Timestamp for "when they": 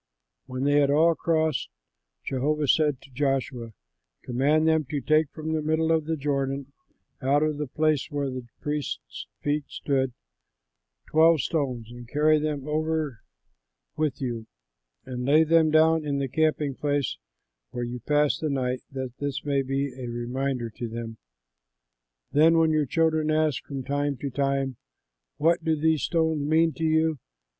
0.47-0.79